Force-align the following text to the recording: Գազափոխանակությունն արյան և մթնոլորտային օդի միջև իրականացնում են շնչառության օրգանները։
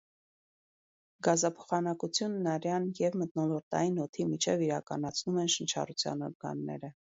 Գազափոխանակությունն 1.27 2.47
արյան 2.53 2.87
և 3.01 3.17
մթնոլորտային 3.25 4.01
օդի 4.07 4.27
միջև 4.31 4.65
իրականացնում 4.69 5.39
են 5.45 5.53
շնչառության 5.59 6.27
օրգանները։ 6.31 6.87